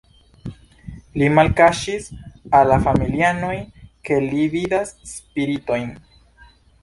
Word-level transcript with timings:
Li 1.21 1.27
malkaŝis 1.39 2.07
al 2.59 2.71
la 2.71 2.79
familianoj, 2.87 3.53
ke 4.09 4.19
li 4.29 4.47
vidas 4.57 4.95
spiritojn. 5.13 5.93